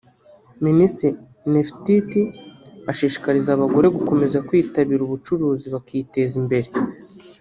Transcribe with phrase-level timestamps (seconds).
[0.65, 1.13] Minisitiri
[1.51, 2.21] Nefertiti
[2.91, 6.69] ashishikariza abagore gukomeza kwitabira ubucuruzi bakiteza imbere